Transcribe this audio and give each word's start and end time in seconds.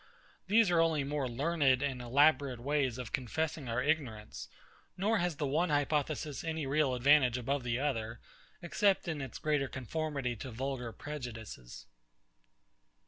These 0.47 0.71
are 0.71 0.79
only 0.81 1.03
more 1.03 1.29
learned 1.29 1.83
and 1.83 2.01
elaborate 2.01 2.59
ways 2.59 2.97
of 2.97 3.11
confessing 3.13 3.69
our 3.69 3.83
ignorance; 3.83 4.49
nor 4.97 5.19
has 5.19 5.35
the 5.35 5.45
one 5.45 5.69
hypothesis 5.69 6.43
any 6.43 6.65
real 6.65 6.95
advantage 6.95 7.37
above 7.37 7.61
the 7.61 7.77
other, 7.77 8.19
except 8.63 9.07
in 9.07 9.21
its 9.21 9.37
greater 9.37 9.67
conformity 9.67 10.35
to 10.37 10.49
vulgar 10.49 10.91
prejudices. 10.91 11.85